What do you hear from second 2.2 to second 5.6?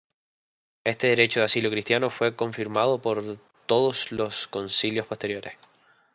confirmado por todos los concilios posteriores.